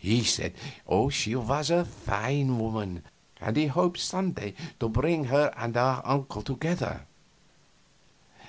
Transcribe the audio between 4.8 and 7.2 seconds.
to bring her and his uncle together.